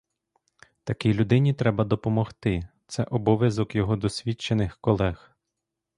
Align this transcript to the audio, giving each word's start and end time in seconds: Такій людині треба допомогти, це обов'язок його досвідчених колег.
Такій 0.83 1.13
людині 1.13 1.53
треба 1.53 1.83
допомогти, 1.83 2.67
це 2.87 3.03
обов'язок 3.03 3.75
його 3.75 3.95
досвідчених 3.95 4.77
колег. 4.77 5.31